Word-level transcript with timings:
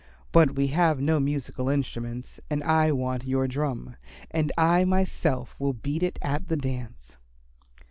But 0.31 0.55
we 0.55 0.69
have 0.69 0.99
no 0.99 1.19
musical 1.19 1.69
instruments 1.69 2.39
and 2.49 2.63
I 2.63 2.91
want 2.91 3.23
your 3.27 3.47
drum, 3.47 3.97
and 4.31 4.51
I 4.57 4.83
myself 4.83 5.55
will 5.59 5.73
beat 5.73 6.01
it 6.01 6.17
at 6.23 6.47
the 6.47 6.57
dance." 6.57 7.17